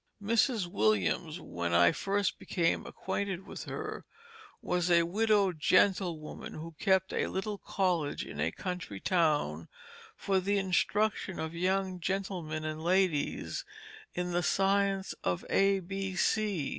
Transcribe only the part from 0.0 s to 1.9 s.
Two Pages of A New Lottery Book] "Mrs. Williams when